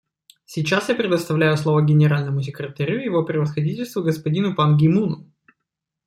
[0.45, 5.29] Сейчас я предоставляю слово Генеральному секретарю Его Превосходительству господину Пан Ги Муну.